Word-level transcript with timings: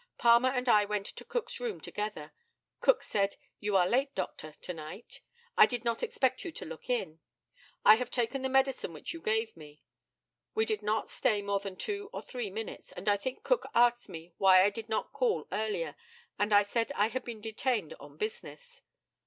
Palmer 0.17 0.49
and 0.49 0.67
I 0.67 0.83
went 0.83 1.09
up 1.09 1.15
to 1.17 1.25
Cook's 1.25 1.59
room 1.59 1.79
together. 1.79 2.31
Cook 2.79 3.03
said, 3.03 3.35
"You 3.59 3.77
are 3.77 3.87
late, 3.87 4.15
doctor, 4.15 4.51
to 4.53 4.73
night. 4.73 5.21
I 5.55 5.67
did 5.67 5.85
not 5.85 6.01
expect 6.01 6.43
you 6.43 6.51
to 6.53 6.65
look 6.65 6.89
in. 6.89 7.19
I 7.85 7.97
have 7.97 8.09
taken 8.09 8.41
the 8.41 8.49
medicine 8.49 8.93
which 8.93 9.13
you 9.13 9.21
gave 9.21 9.55
me." 9.55 9.83
We 10.55 10.65
did 10.65 10.81
not 10.81 11.11
stay 11.11 11.43
more 11.43 11.59
than 11.59 11.75
two 11.75 12.09
or 12.13 12.23
three 12.23 12.49
minutes, 12.49 12.91
and 12.93 13.07
I 13.07 13.15
think 13.17 13.43
Cook 13.43 13.67
asked 13.75 14.09
me 14.09 14.33
why 14.39 14.63
I 14.63 14.71
did 14.71 14.89
not 14.89 15.13
call 15.13 15.47
earlier. 15.51 15.95
I 16.39 16.63
said 16.63 16.91
I 16.95 17.09
had 17.09 17.23
been 17.23 17.39
detained 17.39 17.93
on 17.99 18.17
business. 18.17 18.81